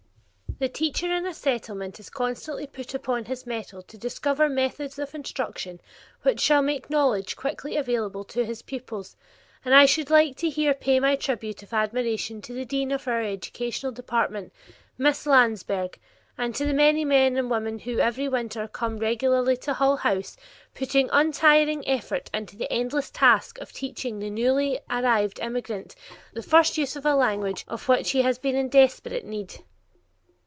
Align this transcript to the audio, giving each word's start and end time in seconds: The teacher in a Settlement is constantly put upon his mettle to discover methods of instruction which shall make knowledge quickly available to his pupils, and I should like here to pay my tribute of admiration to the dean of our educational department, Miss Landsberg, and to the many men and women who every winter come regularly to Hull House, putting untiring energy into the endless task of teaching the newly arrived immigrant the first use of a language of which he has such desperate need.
The 0.59 0.69
teacher 0.69 1.11
in 1.11 1.25
a 1.25 1.33
Settlement 1.33 1.99
is 1.99 2.11
constantly 2.11 2.67
put 2.67 2.93
upon 2.93 3.25
his 3.25 3.47
mettle 3.47 3.81
to 3.81 3.97
discover 3.97 4.47
methods 4.47 4.99
of 4.99 5.15
instruction 5.15 5.81
which 6.21 6.39
shall 6.39 6.61
make 6.61 6.87
knowledge 6.91 7.35
quickly 7.35 7.75
available 7.77 8.23
to 8.25 8.45
his 8.45 8.61
pupils, 8.61 9.15
and 9.65 9.73
I 9.73 9.87
should 9.87 10.11
like 10.11 10.39
here 10.39 10.75
to 10.75 10.79
pay 10.79 10.99
my 10.99 11.15
tribute 11.15 11.63
of 11.63 11.73
admiration 11.73 12.43
to 12.43 12.53
the 12.53 12.63
dean 12.65 12.91
of 12.91 13.07
our 13.07 13.23
educational 13.23 13.91
department, 13.91 14.53
Miss 14.99 15.25
Landsberg, 15.25 15.97
and 16.37 16.53
to 16.53 16.65
the 16.65 16.75
many 16.75 17.05
men 17.05 17.37
and 17.37 17.49
women 17.49 17.79
who 17.79 17.97
every 17.97 18.29
winter 18.29 18.67
come 18.67 18.99
regularly 18.99 19.57
to 19.65 19.73
Hull 19.73 19.97
House, 19.97 20.37
putting 20.75 21.09
untiring 21.11 21.83
energy 21.87 22.27
into 22.35 22.55
the 22.55 22.71
endless 22.71 23.09
task 23.09 23.57
of 23.57 23.71
teaching 23.73 24.19
the 24.19 24.29
newly 24.29 24.79
arrived 24.91 25.39
immigrant 25.39 25.95
the 26.33 26.43
first 26.43 26.77
use 26.77 26.95
of 26.95 27.03
a 27.07 27.15
language 27.15 27.65
of 27.67 27.87
which 27.89 28.11
he 28.11 28.21
has 28.21 28.35
such 28.39 28.69
desperate 28.69 29.25
need. 29.25 29.55